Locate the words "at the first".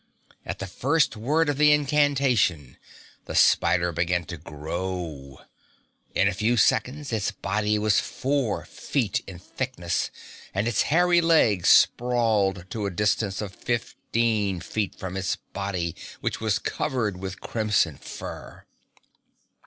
0.47-1.15